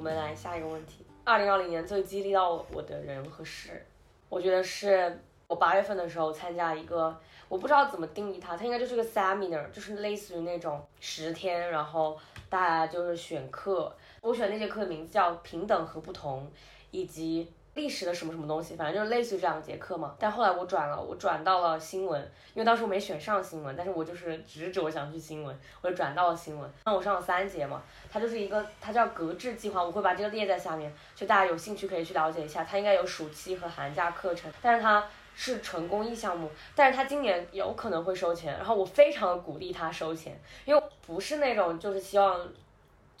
[0.00, 1.04] 我们来下一个问题。
[1.24, 3.84] 二零二零年最激励到我的人和事，
[4.30, 7.14] 我觉得是我八月份的时候参加一个，
[7.50, 12.16] 我不知道怎么定义它，它应该就是个 seminar，就是类似于那种十天，然后
[12.48, 13.94] 大家就是选课。
[14.22, 16.50] 我选那节课的名字叫平等和不同，
[16.90, 20.14] 以及历史的什么什么东西，反正就是类似于这两节课嘛。
[20.18, 22.20] 但后来我转了，我转到了新闻，
[22.52, 26.70] 因为当时我没选上新闻，但是我就是执着想去新闻，我就转到了新闻。
[26.84, 32.62] 那我上了三节嘛，它就是一个，它叫格致计划，我会把这个列在下面，就大家有兴趣可以去了解一下。
[32.62, 35.02] 它应该有暑期和寒假课程，但是它
[35.34, 42.46] 是纯公益项目，但是它今年有可能会收钱，然后我非常鼓励它收钱，因为不是那种就是希望。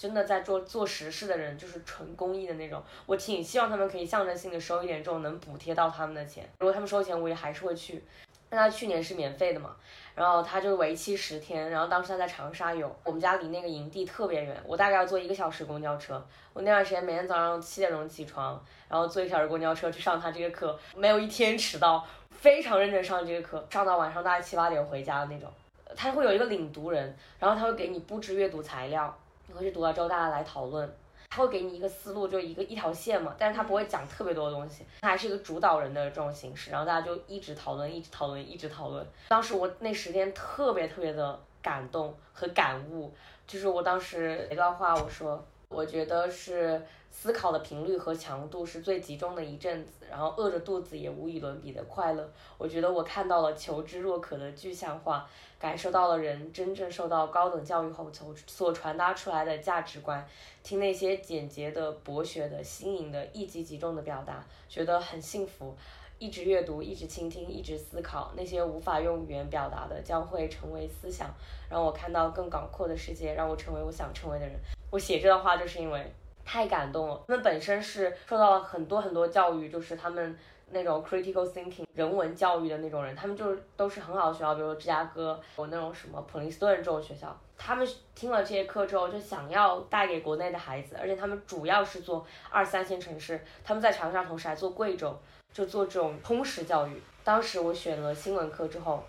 [0.00, 6.48] 真的在做做实事的人，就是纯公益的那种，我挺希望他们可以象征性的收一点这种能补贴到他们的钱。
[6.58, 8.02] 如果他们收钱，我也还是会去。
[8.48, 9.76] 但他去年是免费的嘛，
[10.14, 16.26] 然后他就为期十天，然后当时他在长沙有，我们家离那个营地特别远，我大概要坐一个小时公交车。
[16.54, 18.58] 我那段时间每天早上七点钟起床，
[18.88, 25.52] 然后坐一小时公交车去上他这个课，没有一天迟到，非常认真上这个课，上到晚上大概七八点回家的那种。
[25.94, 29.14] 他会有一个领读人，然后他会给你布置阅读材料。
[29.50, 30.88] 你回去读了之后，大家来讨论，
[31.28, 39.04] 他会给你一个思路，就一个一条线嘛，但是他不会讲特别多的东西，他还是一个主导人的这种形式，然后大家就一直讨论，一直讨论，一直讨论。
[39.28, 43.12] 当时我那十天特别特别的感动和感悟，
[43.44, 52.28] 就是我当时一段话，我说，我觉得是思考的频率和强度是最集中的一阵子，然后饿着肚子也无与伦比的快乐。
[52.58, 55.26] 我觉得我看到了求知若渴的具象化。
[55.60, 60.26] 感受到了人真正受到高等教育后所所传达出来的价值观，
[60.62, 65.76] 听那些简洁的、博学的、新颖的、一击即中的表达，觉得很幸福。
[66.18, 71.28] 一直阅读，一直倾听，一直思考，那些无法用语言表达的，将会成为思想，
[71.70, 74.58] 让我看到更广阔的世界，让我成为我想成为的人。
[74.90, 76.12] 我写这段话就是因为
[76.44, 77.24] 太感动了。
[77.28, 80.38] 他们本身是受到了很多很多教育，就是他们。
[80.72, 83.44] 那种 critical thinking 人文教育的那种人，他们就
[83.76, 95.18] 都是很好的学校，比如芝加哥有那种什么普林斯顿这种学校，他们听了这些课之后，就想要带给国内的孩子，而且他们主要是做二三线城市，他们在长沙同时还做贵州，
[95.52, 97.02] 就做这种通识教育。
[97.24, 99.02] 当时我选了新闻课之后，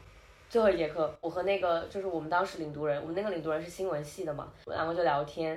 [0.52, 5.54] 最后一节课，我和那个就是我们当时领读人，我们那个领读人是新闻系的嘛，我两个就聊天。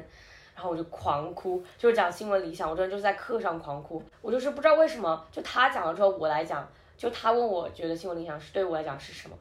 [0.55, 4.01] 然后我就狂哭，就是讲新闻理想，我真的就是在课上狂哭。
[4.23, 6.65] 我就是不知道为什么，就他讲了之后我来讲，
[6.97, 9.37] 就他问我觉得新闻理想是对我来讲是什么，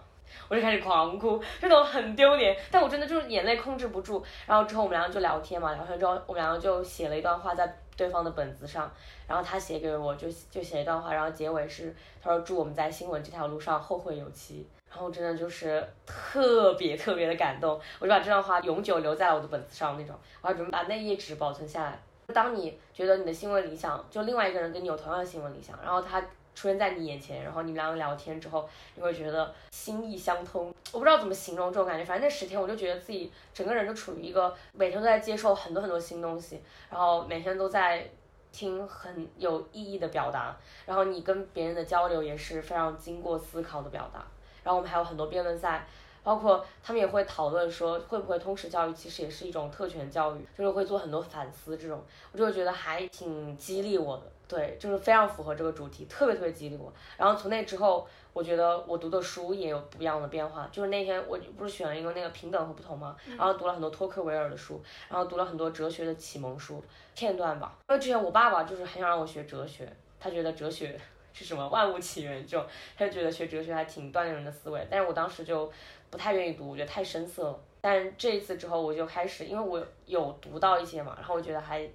[0.49, 4.23] 我就开始狂哭，这种很丢脸，但我真的就是眼泪控制不住。
[4.47, 8.91] 然后之后我们两个就聊天嘛，聊天之后我们两个就写了一段话在对方的本子上，
[9.27, 14.67] 然后他写给我就就写一段话，然后结尾是他说祝我们在新闻这条路上后会有期。
[14.93, 21.99] 然后真的就是特别特别的感动，我就把这段话永久留在了我的本子上那种，我还准备把那页纸保存下来。
[22.31, 26.21] 当你觉得你的新闻理想，就另外一个人跟你有同样的新闻理想，然后他
[26.53, 30.71] 出现在你眼前，然后你们两个聊天之后，你会觉得心意相通。
[30.91, 38.07] 我不知道怎么形容这种感觉，反正那十天我就觉得自己整个人就处于一个每天都在接受很多很多新东西，然后每天都在
[38.51, 44.23] 听很有意义的表达，然后你跟别人的交流也是非常经过思考的表达。
[44.63, 45.85] 然后我们还有很多辩论赛，
[46.23, 56.91] 包括他们也会讨论说会不会通识教育其实也是一种特权教育，就是会做很多反思这种，我就觉得还挺激励我的，对，就是非常符合这个主题，特别特别激励我。
[57.17, 63.15] 然后从那之后，我觉得我读的书也有不一样的变化，就是那天我不是选了一个那个平等和不同吗？
[63.37, 66.81] 然后读了很多托克维尔的书，然后读了很多哲学的启蒙书
[67.13, 70.97] 片段吧，因为之前我爸爸就是很想让我学哲学，他觉得哲学。
[71.33, 72.65] 是什么万物起源这种，
[72.95, 75.71] 他就觉得学哲学还挺锻炼人的思维，但是我当时就
[76.09, 77.59] 不太愿意读，我觉得太深涩了。
[77.81, 81.85] 但这一次之后，我就开始，因为我有读到一些嘛，然后我觉得还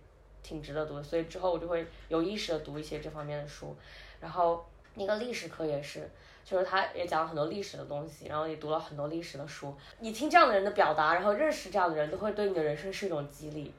[0.42, 3.74] 挺值得读的，所以之后我就会有意识的读一些这方面的书。
[4.20, 6.10] 然后那个历史课也是，
[6.44, 9.74] 就是他也讲了很多历史的东西，然后也读了很多历史的书。
[10.00, 13.72] 你听这样的人的表达，然后认识这样的人，都会对你的人生是一种激励，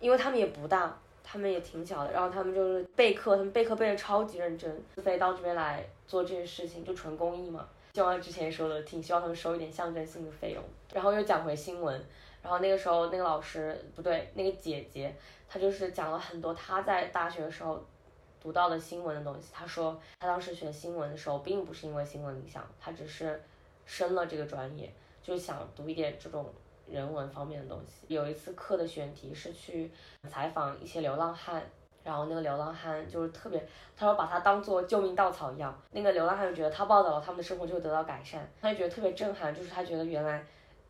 [0.00, 0.98] 因为他们也不大。
[1.30, 7.68] 他们也挺小的，然后他们就是备课，他们备课备的超级认真，自费到这边来做这些事情，就纯公益嘛。
[7.92, 10.64] 就像之前说的，挺希望他们收一点象征性的费用。
[10.90, 12.02] 然后又讲回新闻，
[12.42, 15.14] 然后那个时候那个老师不对，那个姐姐，
[15.46, 17.84] 她就是讲了很多她在大学的时候
[18.40, 19.50] 读到的新闻的东西。
[19.52, 23.42] 她说她当时选新闻的时候，并不是因为新闻理想，她只是
[23.84, 24.90] 升了这个专业，
[25.22, 26.46] 就想读一点这种。
[26.90, 29.90] 人文方面的东西，有一次课的选题是去
[30.28, 31.62] 采访一些流浪汉，
[32.02, 33.62] 然后那个流浪汉就是特别，
[33.96, 40.44] 他说把他当做救命稻草一样，那个流浪汉就觉得他报道了他们的生活就会得到改善，他就觉得特别震撼，就是他觉得原来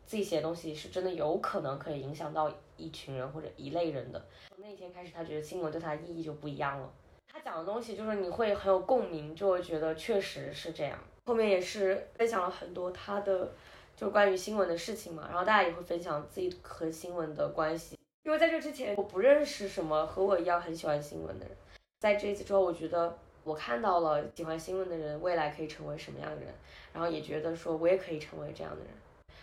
[0.05, 4.25] 自己写的东西是真的有可能可以影响到一群人或者一类人的。
[4.49, 6.89] 从那天开始，他觉得新闻对他的意义就不一样了。
[7.31, 10.97] 他讲的东西就是你会很有共鸣，就会觉得确实是这样。
[11.25, 13.51] 后面也是分享了很多他的
[13.99, 17.97] 就关于新闻的事情嘛，然后大家也会分享自己和新闻的关系。
[18.23, 21.53] 因为在这之前我不认识什么和我一样很喜欢新闻的人，
[21.99, 26.47] 在这一次之后，我觉得我看到了喜欢新闻的人未来可以成为什么样的人，
[26.93, 28.87] 然后也觉得说我也可以成为这样的人。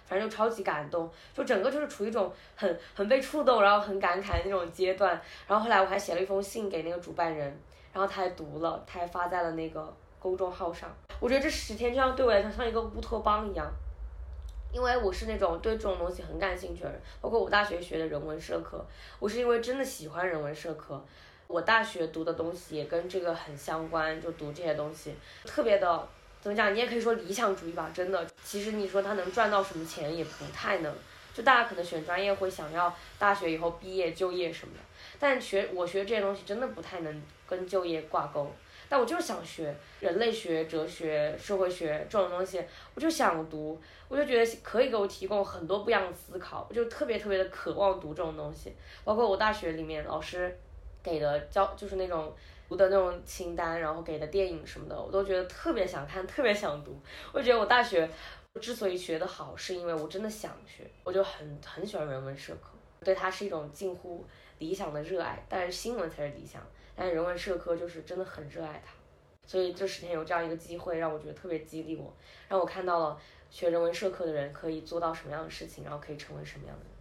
[0.06, 5.20] 反正就超级感动，就整个就是处于一种很很被触动，然后很感慨的那种阶段。
[5.46, 7.54] 然后后来我还写了一封信给那个主办人，
[7.92, 10.88] 然后他还读了，他还发在了那个公众号上。
[11.20, 13.70] 我觉得这十天就像对我来说像一个乌托邦一样，
[14.72, 18.84] 因为我是那种对这种东西很感兴趣的人，包括我大学学的人文社科，
[19.18, 21.02] 我是因为真的喜欢人文社科，
[21.46, 26.08] 我大学读的东西也跟这个很相关，就读这些东西，特别的。
[26.38, 26.72] 怎么讲？
[26.72, 28.24] 你也可以说理想主义吧，真的。
[28.44, 30.94] 其实你说他能赚到什么钱，也不太能。
[31.34, 34.80] 就大家可能选专业会想要大学以后毕业就业什么的，
[35.18, 38.52] 但学我学这些东西真的不太能跟就业挂钩。
[38.88, 42.62] 但我就是想学人类学、哲学、社会学这种东西，
[42.94, 48.72] 我就想读，我就觉得可以给我提供很多不一样的思考，我就特别特别的渴望读这种东西。
[49.04, 50.58] 包括我大学里面老师
[51.02, 52.34] 给的教，就是那种。
[52.68, 57.00] 读的那种清单，然后给的电影什么的，我都觉得特别想看，特别想读。
[57.32, 58.10] 我觉得我大学
[58.60, 62.70] 之所以学得好，是因为我真的想学，我就很很喜欢人文社科，
[63.04, 64.26] 对它是一种近乎
[64.58, 65.40] 理想的热爱。
[65.48, 66.60] 但是新闻才是理想，
[66.96, 68.92] 但是人文社科就是真的很热爱它。
[69.46, 72.12] 所以这十天有这样一个机会，让我觉得特别激励我，
[72.48, 76.92] 让我看到了学人文社科的人可以做到什么样的事情，然后可以成为什么样的人。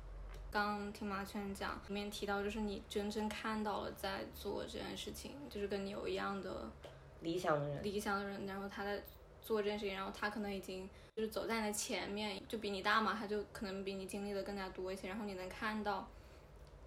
[0.52, 6.70] 刚听马圈讲，里面提到就是你真正看到了在做这件事情，就是跟你有一样的
[7.22, 9.02] 理想的人，理想的人，然后他在
[9.42, 16.08] 做这件事情，然后他可能已经就是走在你的前面，就比你大嘛，他就可能比你经历的更加多一些，然后你能看到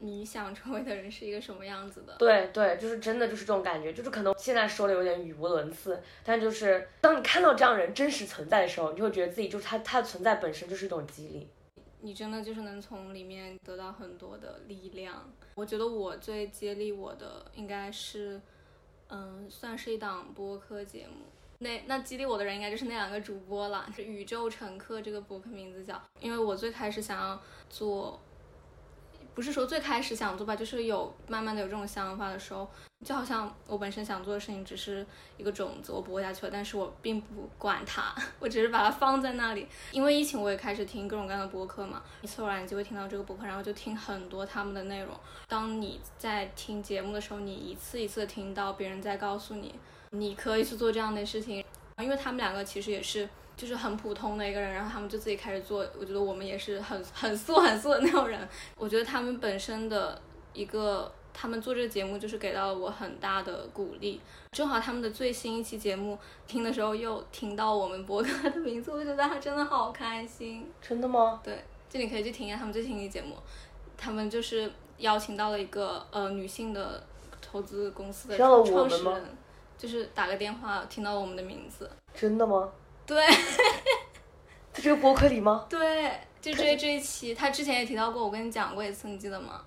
[0.00, 2.14] 你想成为的人是一个什么样子的。
[2.18, 11.48] 对对，就是真的就是这种感觉，就是可能现在说的有点语无伦次，但就是当你看到这样人真实存在的时候，你就会觉得自己就是他，他的存在本身就是一种激励。
[12.00, 15.28] 你真的就是能从里面得到很多的力量。
[15.56, 18.40] 我觉得我最激励我的应该是，
[19.08, 21.26] 嗯，算是一档播客节目。
[21.58, 23.90] 那那激励我的人应该就是那两个主播了。
[23.96, 28.20] 是宇宙乘客这个博客名字叫，因为我最开始想要做。
[29.38, 32.68] 不是说最开始想做吧，就是有慢慢的有这种想法的时候，
[33.04, 39.68] 就好像我本身想做的事情只是一个种子，我播下去了，但是我并不管它， 我只是把它放在那里。
[39.92, 45.14] 因为疫情，我也开始听各种各样的播客嘛，一次偶然就会听到这个播客，然后就听很多他们的内容。
[45.46, 49.72] 当你在听节目的时候，你一次一次听到别人在告诉你，
[50.10, 51.64] 你可以去做这样的事情，
[51.98, 53.28] 因为他们两个其实也是。
[53.58, 55.84] 就是很普通的一个人，然后他们就自己开始做。
[55.98, 58.48] 我觉得我们也是很很素很素的那种人。
[58.76, 64.20] 我觉得他们本身的一个，他们做这个节目就是给到了我很大的鼓励。
[64.52, 66.16] 正好他们的最新一期节目
[66.46, 70.64] 听的时候又听到我们博客的名字，我觉得他真的好开心。
[70.80, 71.40] 真的吗？
[71.42, 73.34] 对，就你可以去听一下他们最新一期节目。
[73.96, 77.04] 他们就是邀请到了一个呃女性的
[77.42, 79.24] 投资公司的创始人，
[79.76, 81.90] 就是打个电话听到了我们的名字。
[82.14, 82.68] 真的吗？
[83.08, 83.26] 对，
[84.72, 85.66] 在 这个博客里吗？
[85.70, 89.62] 对，就这这一期，他之前也提到过，我跟你讲过一次，你记得吗？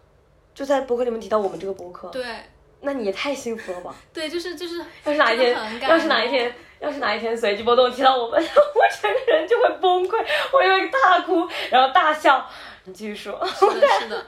[0.54, 2.08] 就在博客里面提到我们这个博客。
[2.10, 2.24] 对，
[2.82, 3.96] 那你也太幸福了吧？
[4.14, 10.24] 对，就是就是，要是哪一天，要是哪一天，要是哪一天随机波动提到我们， 我整个人就会崩溃，
[10.54, 12.48] 我会大哭，然后大笑。
[12.84, 13.44] 你继续说。
[13.48, 14.26] 是的，是的。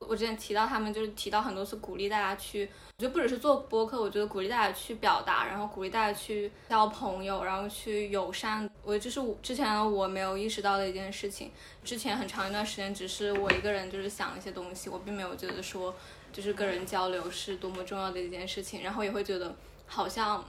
[0.00, 8.70] 我之前提到他们，就是提到很多次鼓励大家去，我觉得不只是做播客，我觉得鼓励大家去表达，然后鼓励大家去交朋友，然后去友善。
[8.84, 11.50] 我就是我之前我没有意识到的一件事情。
[11.82, 15.92] 之前很长一段时间，只是我一个人就是想一些东西，我并没有觉得说
[16.32, 20.44] 就是跟人交流是多么重要的一件事情，然后也会觉得好像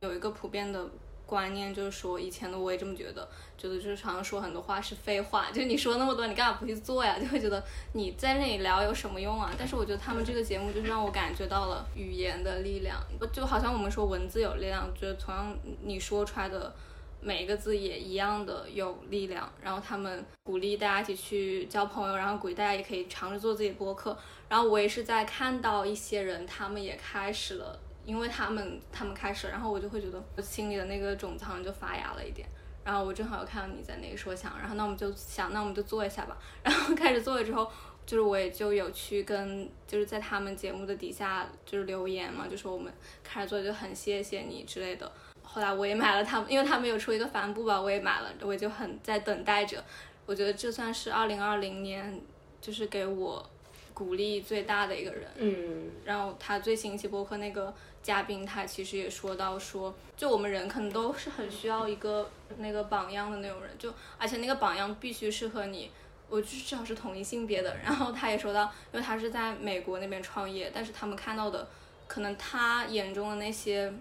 [0.00, 0.86] 有一个普遍的。
[1.26, 7.18] 观念就是说，以前的我也这么觉得，觉得就是常常说很多话是废话，就是你说那么多，你干嘛不去做呀？
[7.20, 7.62] 就会觉得
[7.94, 9.52] 你在那里聊有什么用啊？
[9.58, 12.96] 但是我觉得他们这个节目就是让我感觉到了语言的力量，
[13.32, 16.72] 就好像我们说文字有力量，觉得同样你说出来的
[17.20, 19.50] 每一个字也一样的有力量。
[19.60, 24.16] 然后他们鼓励大家一起去交朋友，然后鼓励大家也可以尝试做自己的播客。
[24.48, 27.76] 然后我也是在看到一些人，他们也开始了。
[28.06, 32.48] 因为他们他们开始，然后我就会觉得我心里的那个种子好像就发芽了一点。
[32.82, 36.38] 然后我正好又看到你在那个说想，然后那我们就想，那我们就做一下吧。
[36.62, 37.68] 然后开始做了之后，
[38.06, 42.92] 就是我也就有去跟就是在他们节目的底下就是留言嘛，就说我们
[43.24, 45.10] 开始做就很谢谢你之类的。
[45.42, 49.82] 后来我也买了他们，因为他们有出一个帆布吧，我也买了，我就很在等待着。
[50.24, 52.20] 我觉得这算是二零二零年
[52.60, 53.44] 就是给我
[53.92, 55.28] 鼓励最大的一个人。
[55.38, 57.74] 嗯然后他最新一期播客那个
[58.06, 65.90] 嘉宾，他其实也说到说，就我们人可能都是很需要一个那个榜样的那种人，就而且那个榜样必须是和你，
[66.28, 67.76] 我就至少是同一性别的。
[67.82, 71.66] 然后他也说到，因为他是在美国那边创业，但是他们看到的，
[72.06, 73.92] 可能他眼中的那些。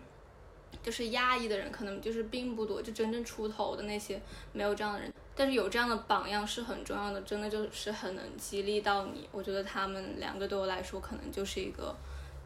[0.83, 9.27] 就是压抑的人，可能就是并不多，就真正出头的那些没有这样的人，但是有这样的榜样是很重要的，真的就是很能激励到你。
[9.31, 11.95] 我觉得他们两个对我来说，可能就是一个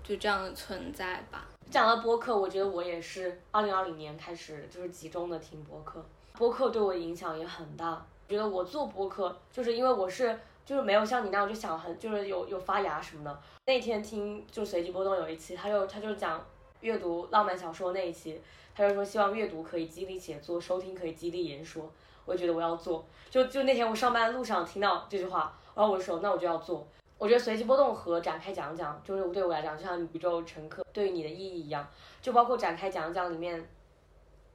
[0.04, 1.49] 就这样的存在吧。
[1.70, 6.04] 讲到播客，我觉得我也是二零二零年开始就是集中的听播客，
[6.34, 8.04] 播客对我影响也很大。
[8.28, 13.40] 觉得我做播客，就是因为我是就是没有像你那样就想很就是有有发芽什么的。
[13.68, 16.44] 那天听就随机波动有一期，他就他就讲
[16.82, 18.42] 阅读浪漫小说那一期，
[18.76, 21.92] 他就说希望阅读可以激励写作，收听可以激励言说。
[22.26, 26.88] 我觉得我要做，就就那天我上班路上听到这句话，然后我说那我就要做。
[27.20, 31.88] 我觉得随机波动和展开讲讲，就是对我来讲，就像宇宙乘客对于你的意义一样，
[32.22, 33.70] 就包括展开讲讲里面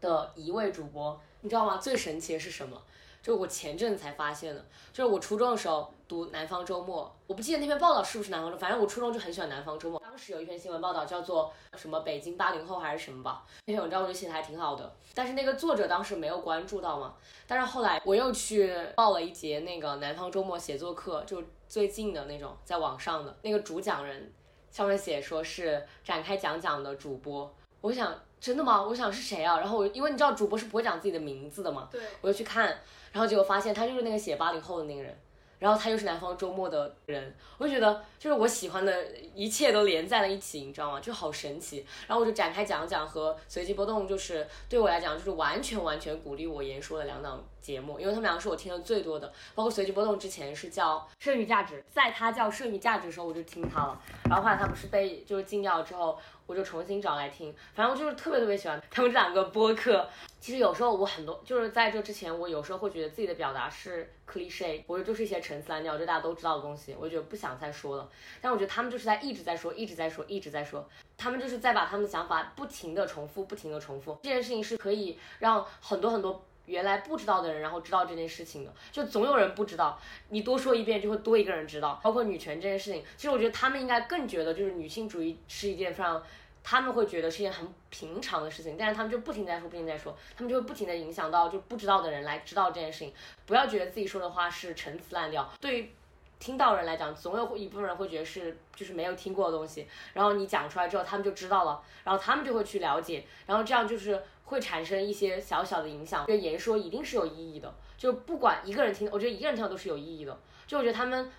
[0.00, 1.76] 的一位主播，你知道吗？
[1.76, 2.80] 最神奇的是什么？
[3.24, 4.62] 就是我前阵子才发现的，
[4.92, 9.98] 就是我初中的时候读《南方周末》，我不记得那篇报道是不是南方周，反正我初中就很喜欢《南方周末》。
[10.02, 17.14] 当时有一篇新闻报道叫做什么“北京八零后”还是什么吧，那篇文章我觉得写的还挺好的，但是那个作者当时没有关注到嘛。
[17.46, 24.30] 但是后来我又去报了一节那个《南方周末》写作课，就最近的那种，在网上的那个主讲人
[24.70, 27.50] 上面写说是展开讲讲的主播，
[27.80, 28.82] 我想真的吗？
[28.82, 29.58] 我想是谁啊？
[29.58, 32.78] 然后我因为你知道主播是不会讲自己的名字的嘛，对，我就去看，
[33.14, 35.16] 然后结果发现他就是那个写八零后的那个人，
[35.60, 40.98] 然后他又是南方周末的人，我就觉得就是我喜欢的一切都连在了一起，你知道吗？
[40.98, 41.86] 就好神奇。
[42.08, 60.08] 然后我就展开讲讲和随机波动，就是对我来讲就是完全完全鼓励我言说的两档节目，因为他们两个是我听的最多的，包括随机波动之前是叫剩余价值，在他叫剩余价值的时候我就听他了，然后后来他不是被就是禁掉了之后，我就重新找来听，反正我就是特别特别喜欢他们这两个播客。
[60.44, 68.06] 其实有时候我很多就是在这之前，我有时候会觉得自己的表达是 cliche，我觉得就是一些陈词滥调，就大家都知道的东西，我就觉得不想再说了。
[68.42, 70.86] 但我觉得他们就是在一直在说，一直在说，一直在说，
[71.16, 74.18] 他们就是在把他们的想法不停的重复，不停的重复。
[74.22, 76.44] 这件事情是可以让很多很多。
[76.66, 79.98] 原来不知道的人，然后知道这件事情的，就总有人不知道。
[80.30, 82.00] 你多说一遍，就会多一个人知道。
[82.02, 86.22] 包括女权这件事情，其实我觉得他们应该更觉得，就是女性主义是一件非常，
[86.64, 93.12] 他们会觉得是件很平常的事情，但是他们就不停在说，不停在说，他们就会不停的影响到就不知道的人来知道这件事情。
[93.44, 95.90] 不要觉得自己说的话是陈词滥调，对于
[96.38, 106.24] 听到人来讲，总有一部分人会觉得是就是没有听过的东西，然后你讲出来之后，他们就知道了，然后他们就会去了解，然后这样就是会产生一些小小的影响。
[106.26, 110.38] 这言说一定是有意义的，就不管一个人听，我觉得一个人听到都是有意义的。
[110.66, 111.30] 就我觉得他们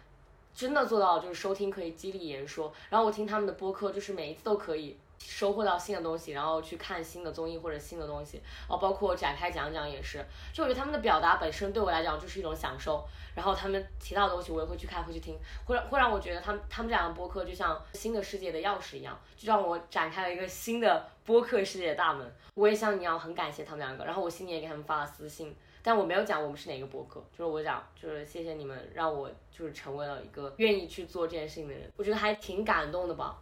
[0.55, 4.97] 真的做到，就是收听可以激励言说，然后我听他们的播客，就是每一次都可以。
[5.17, 13.03] 收获到新的东西，然后去看新的综艺或者新的东西，哦，包括展开讲讲也是，就我觉得他们的表达本身对我来讲就是一种享受，
[13.33, 15.35] 然后他们提到的东西我也会去看，会去听，
[15.65, 22.29] 会让会让我觉得他们他们这样的播客就像新的世界的钥匙一样，就让我展开了一个新的播客世界的大门。
[22.53, 33.39] 我也像你一样很感谢他们两个，然后我新年也给他们发了私信，但我没有讲我们是哪个博客，就是我讲就是谢谢你们让我就是成为了一个愿意去做这件事情的人，我觉得还挺感动的吧。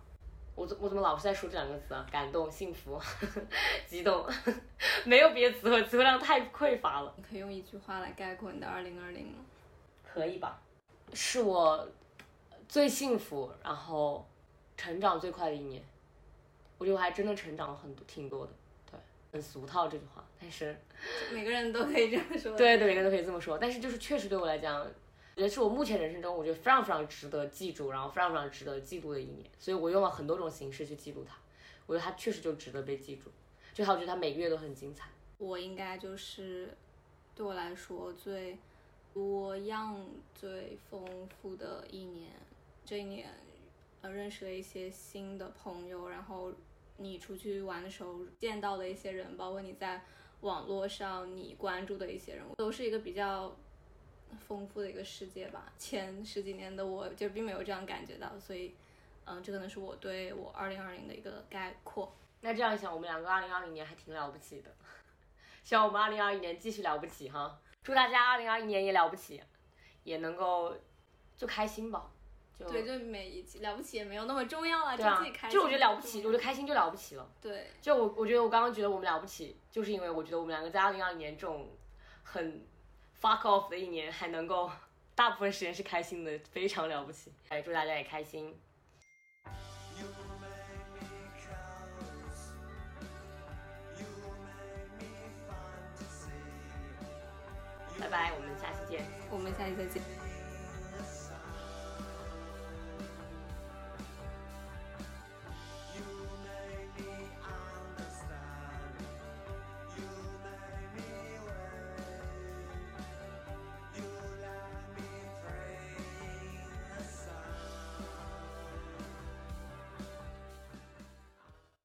[0.54, 2.06] 我怎我怎么老是在说这两个词啊？
[2.12, 3.02] 感动、幸福、
[3.88, 4.28] 激动，
[5.06, 7.14] 没有别的词汇，词汇量太匮乏了。
[7.16, 9.40] 你可以用一句话来概括你的二零二零吗？
[10.04, 10.60] 可以吧？
[11.14, 11.88] 是我
[12.68, 14.28] 最幸福，然后
[14.76, 15.82] 成长最快的一年。
[16.78, 18.52] 我觉得我还真的成长了很多，挺多的。
[18.92, 19.00] 对，
[19.32, 20.78] 很俗套这句话，但是
[21.34, 22.52] 每个人都可以这么说。
[22.58, 23.58] 对对，每个人都可以这么说。
[23.58, 24.86] 但是就是确实对我来讲。
[25.36, 31.36] 我觉得是我目前人生中，我觉得非常非常值得记住，然后非常非常值得记录的一年，所以我用了很多种形式去记录它。
[31.88, 33.32] 我觉得它确实就值得被记住，
[33.74, 35.10] 就好，我觉得它每个月都很精彩。
[35.40, 36.78] 我应该就是
[37.34, 38.60] 对我来说最
[39.12, 42.30] 多样、最丰富的一年。
[42.86, 43.28] 这一年，
[44.02, 46.54] 呃，认识了一些新的朋友，然后
[46.98, 50.00] 你出去玩的时候见到的一些人，包括你在
[50.44, 53.54] 网络上你关注的一些人物，都是一个比较。
[54.48, 58.74] 丰富的一个世界吧，前十几年的我就并没有这样感觉到，所以，
[59.26, 62.12] 嗯，这可能是我对我二零二零的一个概括。
[62.42, 64.72] 那这样想，我们两个二零二零年还挺了不起的，
[65.64, 67.60] 希望我们二零二一年继续了不起哈！
[67.84, 69.40] 祝大家二零二一年也了不起，
[70.04, 70.76] 也能够
[71.38, 72.10] 就开心吧。
[72.72, 75.60] 对，就每一期了不起也没有那么重要了，就自己开心。
[75.60, 77.30] 就我觉得了不起，我就开心就了不起了。
[77.42, 81.70] 对，就我我觉得我刚刚觉得我们了不起，就是因为我觉得我们两个在二零二零年这种
[82.24, 82.66] 很
[83.22, 84.72] fuck off 的一年，还能够
[85.16, 87.32] 大部分时间是开心的，非常了不起。
[87.50, 88.58] 哎，祝大家也开心。
[98.00, 99.06] 拜拜，我们下期见。
[99.32, 100.23] 我们下期再见。